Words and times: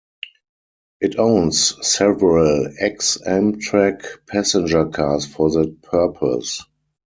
It 0.99 1.19
owns 1.19 1.75
several 1.87 2.73
ex-Amtrak 2.79 4.01
passenger 4.25 4.85
cars 4.87 5.27
for 5.27 5.51
that 5.51 5.79
purpose. 5.83 6.63